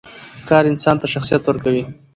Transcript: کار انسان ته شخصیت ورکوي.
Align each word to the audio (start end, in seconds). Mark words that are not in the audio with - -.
کار 0.49 0.63
انسان 0.71 0.95
ته 1.01 1.07
شخصیت 1.13 1.41
ورکوي. 1.45 1.83